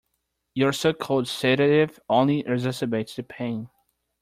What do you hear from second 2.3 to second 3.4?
exacerbates the